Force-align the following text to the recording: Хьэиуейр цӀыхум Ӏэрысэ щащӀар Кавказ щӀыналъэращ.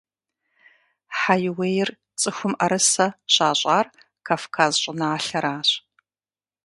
Хьэиуейр 1.19 1.89
цӀыхум 2.19 2.53
Ӏэрысэ 2.57 3.07
щащӀар 3.33 3.85
Кавказ 4.27 4.73
щӀыналъэращ. 4.81 5.69